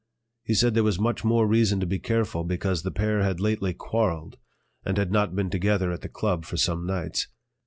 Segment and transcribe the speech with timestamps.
[0.41, 3.71] He said there was much more reason to be careful because the pair had lately
[3.75, 4.37] quarreled
[4.83, 7.27] and had not been together at the "Club" for some nights.